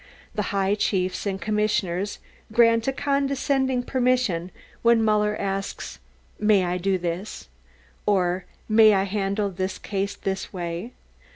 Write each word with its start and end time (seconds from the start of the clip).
The 0.33 0.41
high 0.49 0.73
chiefs 0.73 1.27
and 1.27 1.39
commissioners 1.39 2.17
grant 2.51 2.87
a 2.87 2.91
condescending 2.91 3.83
permission 3.83 4.49
when 4.81 5.03
Muller 5.05 5.35
asks, 5.39 5.99
"May 6.39 6.65
I 6.65 6.79
do 6.79 6.97
this?... 6.97 7.49
or 8.07 8.45
may 8.67 8.95
I 8.95 9.03
handle 9.03 9.51
this 9.51 9.77
case 9.77 10.15
this 10.15 10.51
way?" 10.51 10.93